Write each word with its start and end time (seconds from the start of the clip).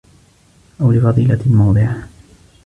أَوْ 0.81 0.91
لِفَضِيلَةٍ 0.91 1.41
مَوْضِعًا 1.53 2.07